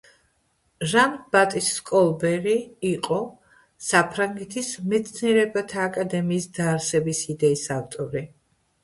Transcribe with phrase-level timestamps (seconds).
[0.91, 2.55] ჟან-ბატისტ კოლბერი
[2.91, 3.17] იყო
[3.89, 8.25] საფრანგეთის მეცნიერებათა აკადემიის დაარსების იდეის ავტორი.